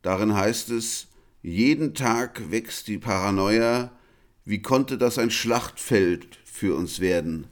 [0.00, 1.08] Darin heißt es,
[1.42, 3.92] jeden Tag wächst die Paranoia,
[4.46, 7.48] wie konnte das ein Schlachtfeld für uns werden?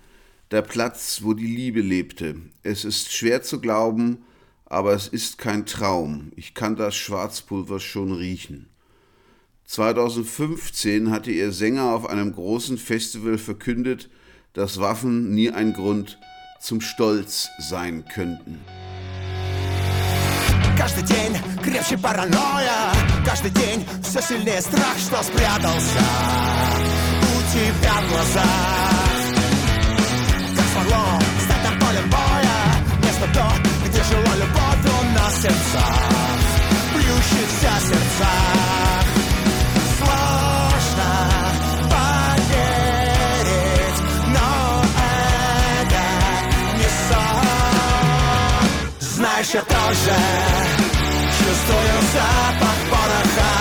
[0.51, 2.37] Der Platz, wo die Liebe lebte.
[2.63, 4.25] Es ist schwer zu glauben,
[4.65, 6.33] aber es ist kein Traum.
[6.37, 8.72] Ich kann das Schwarzpulver schon riechen.
[9.72, 14.10] 2015 hatte ihr Sänger auf einem großen Festival verkündet,
[14.54, 16.18] dass Waffen nie ein Grund
[16.62, 18.60] zum Stolz sein könnten.
[20.78, 22.94] Каждый день крепче паранойя
[23.26, 26.00] Каждый день все сильнее страх, что спрятался
[27.20, 28.46] У тебя в глазах
[30.56, 32.60] Как смогло стать нам полем боя
[33.04, 33.52] Место то,
[33.88, 36.38] где жила любовь у нас в сердцах
[36.94, 38.51] Бьющихся сердцах
[49.83, 50.17] Тоже
[51.39, 53.53] чувствую запах пороха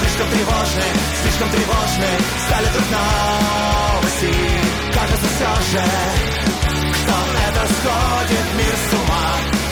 [0.00, 0.92] Слишком тревожный,
[1.22, 2.16] слишком тревожный
[2.46, 4.34] Стали вдруг новости
[4.92, 5.84] Кажется все же,
[7.00, 7.14] что
[7.46, 9.28] это сходит мир с ума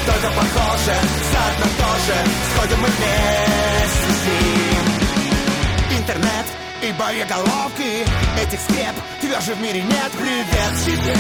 [0.06, 0.94] Только похоже,
[1.32, 2.16] заодно тоже
[2.54, 6.46] Сходим мы вместе с ним Интернет
[6.82, 8.06] и боеголовки
[8.42, 11.16] Этих скреп тверже в мире нет Привет тебе,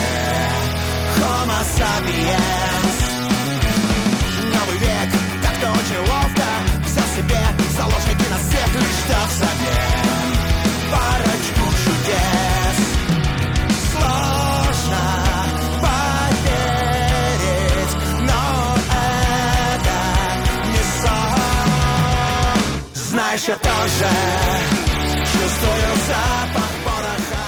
[1.18, 2.87] Homo sapiens
[4.58, 5.10] Новый век,
[5.42, 6.48] как-то очень ловко
[6.86, 7.42] Все себе,
[7.76, 10.38] заложники на всех лишь дав совет
[10.90, 12.76] Парочку чудес.
[13.92, 15.04] Сложно
[15.84, 17.24] поверить
[18.22, 18.42] Но
[18.90, 19.98] это
[20.72, 22.60] не сон.
[22.94, 24.10] Знаешь, я тоже
[25.32, 27.46] чувствую запах пороха.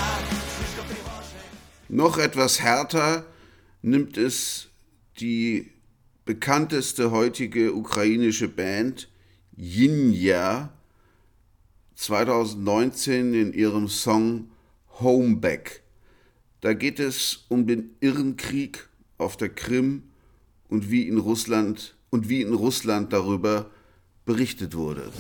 [1.89, 3.25] Noch etwas härter
[3.83, 4.69] nimmt es
[5.19, 5.73] die
[6.31, 9.09] bekannteste heutige ukrainische Band
[9.57, 10.73] Jinja
[11.97, 14.49] 2019 in ihrem Song
[15.01, 15.83] Homeback.
[16.61, 20.05] Da geht es um den Irrenkrieg auf der Krim
[20.69, 23.69] und wie in Russland und wie in Russland darüber
[24.25, 25.11] berichtet wurde.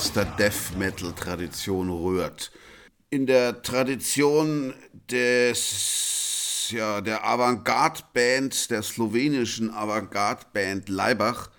[0.00, 2.50] Da in bester Death Metal Tradition rührt.
[3.10, 4.72] In der Tradition
[5.10, 11.50] des ja, der Avantgarde Band, der slowenischen Avantgarde Band Leibach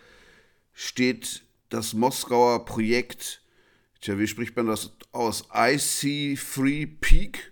[0.74, 3.44] steht das Moskauer Projekt,
[4.02, 5.44] tja, wie spricht man das aus?
[5.54, 7.52] IC Free Peak.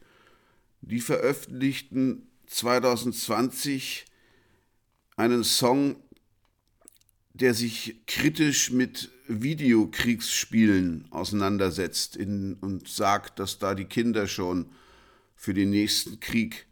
[0.81, 4.05] Die veröffentlichten 2020
[5.17, 5.97] einen Song,
[7.33, 14.67] der sich kritisch mit Videokriegsspielen auseinandersetzt in, und sagt, dass da die Kinder schon
[15.35, 16.65] für den nächsten Krieg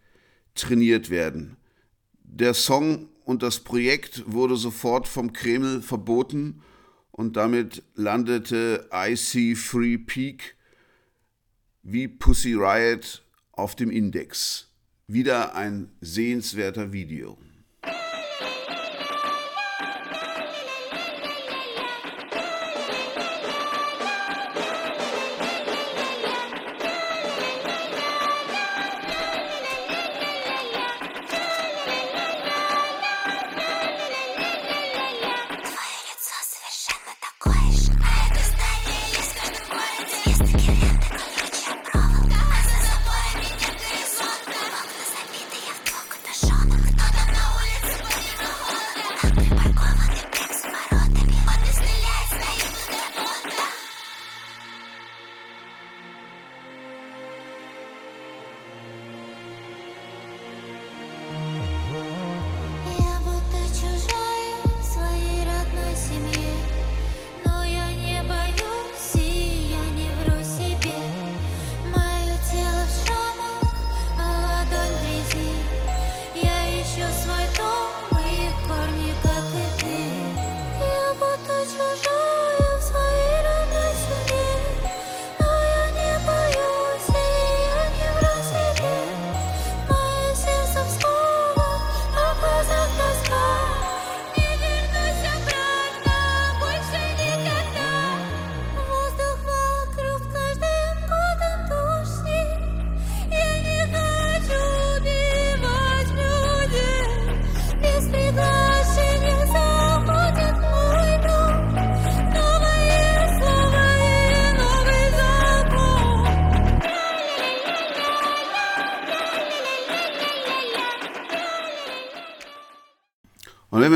[0.55, 1.55] trainiert werden.
[2.23, 6.61] Der Song und das Projekt wurde sofort vom Kreml verboten
[7.11, 10.55] und damit landete IC Free Peak
[11.83, 14.71] wie Pussy Riot auf dem Index.
[15.07, 17.37] Wieder ein sehenswerter Video.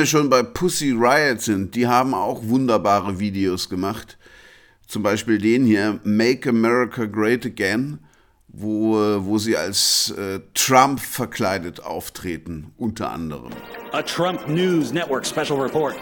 [0.02, 4.18] Wir schon bei Pussy Riot sind, die haben auch wunderbare Videos gemacht.
[4.88, 8.00] Zum Beispiel den hier, Make America Great Again,
[8.48, 13.52] wo, wo sie als äh, Trump verkleidet auftreten, unter anderem.
[13.92, 15.96] A Trump News Network special report.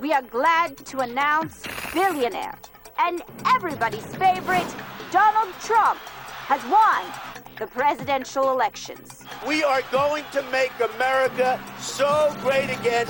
[0.00, 2.54] We are glad to announce billionaire
[2.98, 3.22] and
[3.56, 4.72] everybody's favorite,
[5.10, 5.98] Donald Trump,
[6.46, 7.31] has won
[7.62, 9.22] the presidential elections.
[9.46, 13.06] We are going to make America so great again.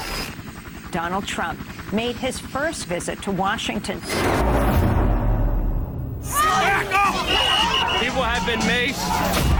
[0.90, 1.58] Donald Trump
[1.90, 3.98] made his first visit to Washington.
[7.98, 9.51] People have been maced, and the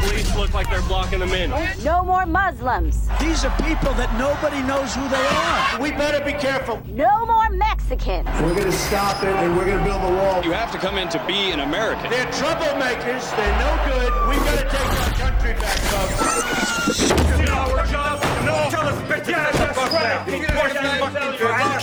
[0.00, 1.50] police look like they're blocking them in.
[1.84, 3.08] No more Muslims.
[3.20, 5.80] These are people that nobody knows who they are.
[5.80, 6.80] We better be careful.
[6.86, 8.28] No more Mexicans.
[8.42, 10.42] We're going to stop it and we're going to build a wall.
[10.44, 12.10] You have to come in to be an American.
[12.10, 13.24] They're troublemakers.
[13.36, 14.12] They're no good.
[14.28, 17.00] We got to take our country back, folks.
[17.40, 18.25] You know our job?
[18.56, 18.72] Don't.
[20.26, 21.76] You fucking fucking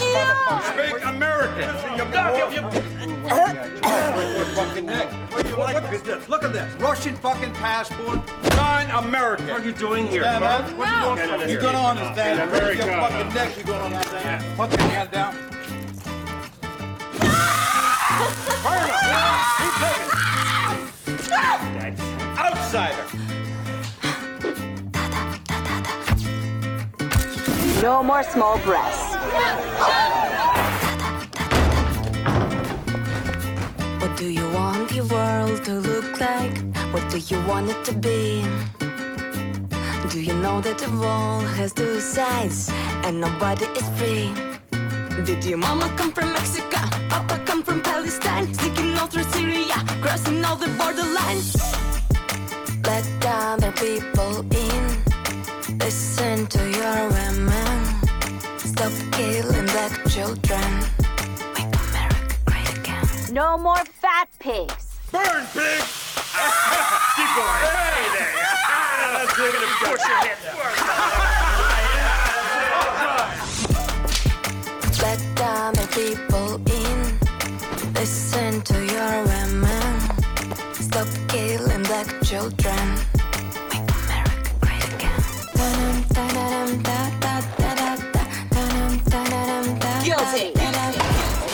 [0.74, 1.70] Speak American.
[5.58, 5.70] Well,
[6.30, 6.74] Look at this.
[6.82, 8.20] Russian fucking passport.
[8.54, 9.48] Sign American.
[9.48, 10.24] What are you doing here?
[10.24, 10.42] Man.
[10.78, 11.46] What are you doing no.
[11.46, 12.50] You're gonna understand.
[12.50, 12.86] America.
[12.86, 14.58] Your fucking neck, you're gonna understand.
[14.58, 15.36] Put your hand down.
[18.64, 19.04] Burn him!
[19.80, 20.13] Taking
[27.84, 29.14] No more small breasts.
[34.00, 36.56] What do you want your world to look like?
[36.94, 38.46] What do you want it to be?
[40.12, 42.72] Do you know that the wall has two sides
[43.04, 44.32] and nobody is free?
[45.26, 46.80] Did your mama come from Mexico?
[47.10, 48.54] Papa come from Palestine?
[48.54, 51.50] Sneaking all through Syria, crossing all the borderlines.
[52.88, 54.84] Let other people in.
[55.80, 57.63] Listen to your women.
[60.14, 61.90] Stop killing black
[62.86, 63.34] children.
[63.34, 65.00] No more fat pigs.
[65.12, 66.14] Burn, pigs!
[67.16, 67.64] Keep going.
[67.66, 68.34] Hey there.
[69.10, 69.56] That's good.
[69.82, 70.38] Push your head
[75.02, 76.98] Let other people in.
[77.96, 80.00] Listen to your women.
[80.76, 83.13] Stop killing black children.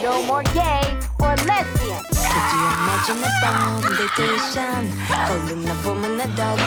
[0.09, 0.81] No more gay
[1.19, 2.01] or lesbian.
[2.31, 4.81] Could you imagine a competition?
[5.05, 6.59] Calling a woman a dog.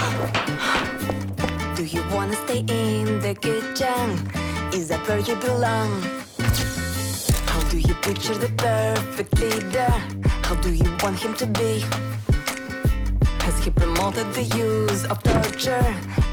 [1.74, 4.06] Do you wanna stay in the kitchen?
[4.72, 5.90] Is that where you belong?
[7.50, 9.92] How do you picture the perfect leader?
[10.46, 11.84] How do you want him to be?
[13.44, 15.86] Has he promoted the use of torture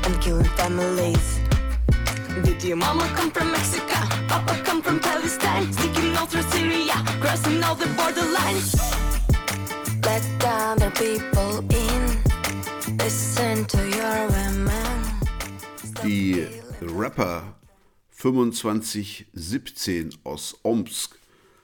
[0.05, 1.48] and killing families?
[2.35, 3.95] Did your mama come from Mexico?
[4.27, 5.73] Papa come from Palestine?
[5.73, 8.75] Sneaking all through Syria, crossing all the borderlines.
[10.05, 12.17] Let other people in.
[12.97, 14.69] Listen to your women.
[16.03, 16.47] Die
[16.81, 17.55] Rapper
[18.11, 21.17] 2517 aus Omsk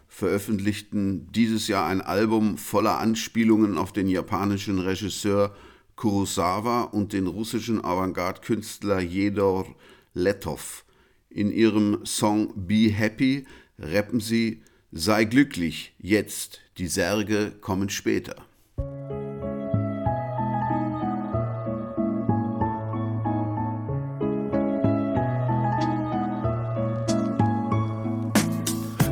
[0.07, 5.55] veröffentlichten dieses Jahr ein Album voller Anspielungen auf den japanischen Regisseur
[5.95, 9.67] Kurosawa und den russischen Avantgarde-Künstler Jedor
[10.14, 10.84] Letov.
[11.28, 13.46] In ihrem Song Be Happy
[13.78, 18.34] rappen sie Sei glücklich, jetzt, die Särge kommen später.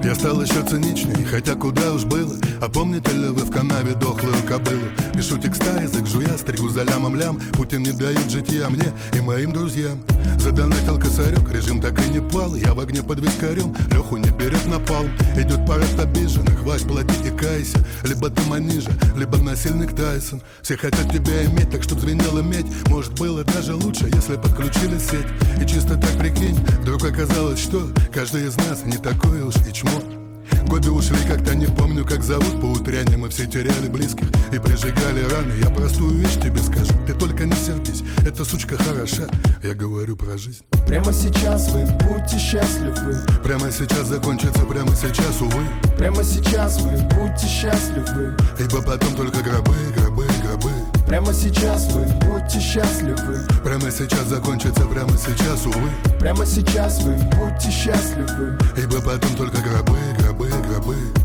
[0.03, 4.42] Я стал еще циничней, хотя куда уж было А помните ли вы в канаве дохлую
[4.48, 4.88] кобылу?
[5.14, 7.38] Пишу текста, язык жуя, стригу за лямом лям.
[7.52, 10.02] Путин не дает житья мне и моим друзьям.
[10.40, 12.56] Задонатил косарек, режим так и не пал.
[12.56, 15.04] Я в огне под вискарем, Леху не берет на пал.
[15.36, 17.86] Идет парад обиженных, Вась, плати и кайся.
[18.06, 20.42] Либо ты манижа, либо насильник Тайсон.
[20.62, 22.68] Все хотят тебя иметь, так чтоб звенела медь.
[22.88, 25.28] Может было даже лучше, если подключили сеть.
[25.62, 30.23] И чисто так прикинь, вдруг оказалось, что Каждый из нас не такой уж и чмо
[30.68, 32.62] Годы ушли, как-то не помню, как зовут.
[32.62, 35.54] По утряне мы все теряли близких И прижигали раны.
[35.62, 39.24] Я простую вещь тебе скажу Ты только не сердись, эта сучка хороша.
[39.64, 40.64] Я говорю про жизнь.
[40.88, 45.64] Прямо сейчас вы будьте счастливы Прямо сейчас закончится, прямо сейчас, увы.
[45.98, 50.70] Прямо сейчас вы будьте счастливы Ибо потом только гробы, гробы, гробы.
[51.08, 55.90] Прямо сейчас вы будьте счастливы Прямо сейчас закончится, прямо сейчас, увы.
[56.20, 60.49] Прямо сейчас вы будьте счастливы Ибо потом только гробы, гробы, гробы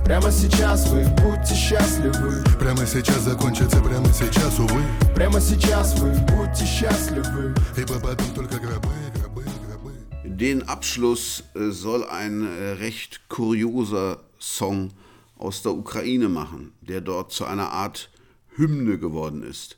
[0.05, 4.83] Прямо сейчас вы будьте счастливы Прямо сейчас закончится, прямо сейчас, увы
[5.15, 9.93] Прямо сейчас вы будьте счастливы Ибо потом только гробы, гробы, гробы
[10.25, 14.91] Den Abschluss äh, soll ein äh, recht kurioser Song
[15.37, 18.09] aus der Ukraine machen, der dort zu einer Art
[18.55, 19.77] Hymne geworden ist.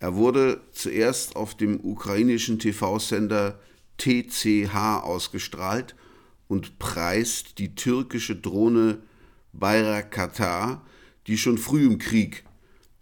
[0.00, 3.58] Er wurde zuerst auf dem ukrainischen TV-Sender
[3.98, 5.94] TCH ausgestrahlt
[6.47, 8.99] und preist die türkische Drohne
[9.53, 10.85] Bayraktar,
[11.27, 12.43] die schon früh im Krieg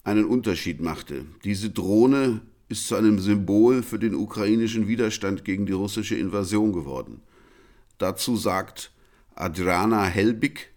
[0.04, 1.26] einen Unterschied machte.
[1.44, 7.22] Diese Drohne ist zu einem Symbol für den ukrainischen Widerstand gegen die russische Invasion geworden.
[7.98, 8.92] Dazu sagt
[9.36, 10.72] Adriana Helbig,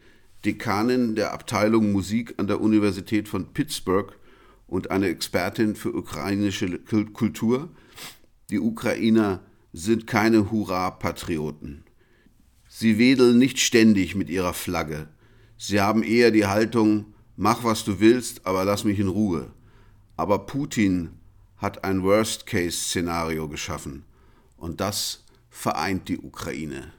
[0.45, 4.13] Dekanin der Abteilung Musik an der Universität von Pittsburgh
[4.67, 7.71] und eine Expertin für ukrainische Kultur,
[8.51, 9.41] die Ukrainer
[9.73, 11.85] sind keine Hurra-Patrioten.
[12.78, 15.08] Sie wedeln nicht ständig mit ihrer Flagge.
[15.58, 19.52] Sie haben eher die Haltung, mach was du willst, aber lass mich in Ruhe.
[20.18, 21.12] Aber Putin
[21.58, 24.04] hat ein Worst-Case-Szenario geschaffen.
[24.58, 26.92] Und das vereint die Ukraine.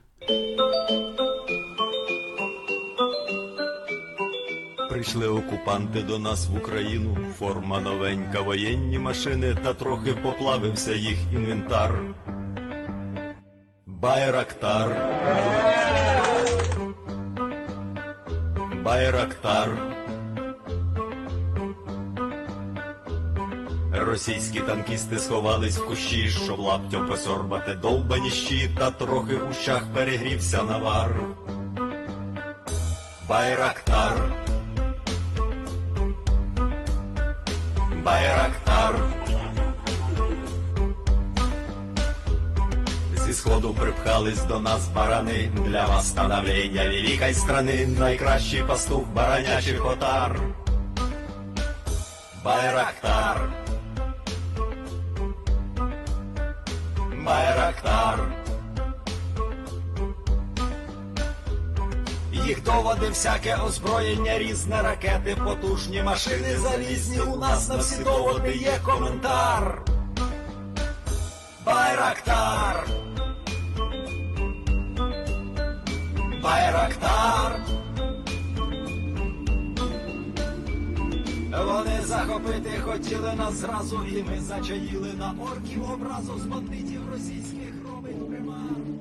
[4.88, 12.00] Прийшли окупанти до нас в Україну, форма новенька, воєнні машини, та трохи поплавився їх інвентар.
[14.01, 14.89] Байрактар.
[18.83, 19.69] Байрактар.
[23.93, 30.63] Російські танкісти сховались в кущі, щоб лаптям посорбати довбані щі, та трохи в ущах перегрівся
[30.63, 31.15] навар.
[33.27, 34.33] Байрактар.
[38.03, 38.95] Байрактар.
[43.29, 50.39] Зі сходу припхались до нас барани для восстановлення великої страни, найкращий пастух баранячих отар.
[52.43, 53.49] Байрактар.
[57.25, 58.19] Байрактар.
[62.31, 67.19] Їх доводи всяке озброєння, різне ракети, потужні машини залізні.
[67.19, 69.81] У нас на всі доводи є коментар.
[71.65, 73.08] Байрактар.
[76.49, 77.59] Байрактар.
[81.65, 88.29] Вони захопити хотіли нас зразу, і ми зачаїли на орків образу з бандитів російських робить
[88.29, 88.98] примар.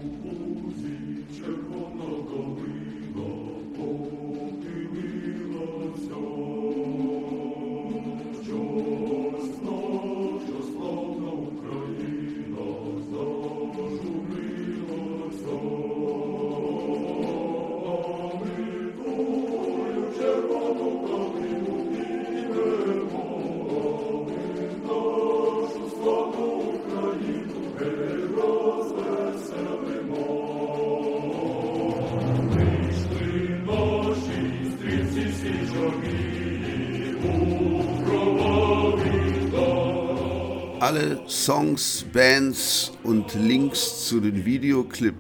[40.88, 45.16] Alle Songs, Bands und Links zu den Videoclip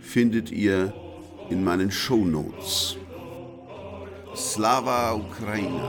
[0.00, 0.92] findet ihr
[1.50, 2.96] in meinen Show Notes.
[4.34, 5.86] Slava Ukraina!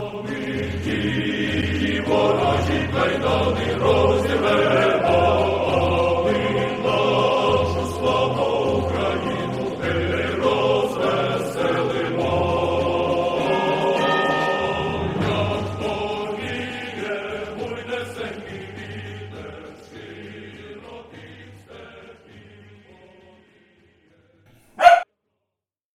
[2.07, 4.55] ворожі кайдани розірве,